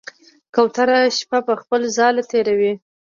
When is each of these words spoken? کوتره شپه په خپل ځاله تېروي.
کوتره 0.55 0.99
شپه 1.17 1.39
په 1.47 1.53
خپل 1.61 1.81
ځاله 1.97 2.23
تېروي. 2.31 2.73